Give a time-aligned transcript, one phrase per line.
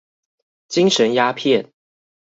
[0.67, 1.71] 精神鴉片